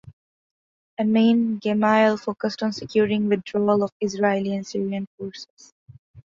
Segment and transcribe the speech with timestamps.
[0.99, 5.73] Amine Gemayel focused on securing the withdrawal of Israeli and Syrian forces.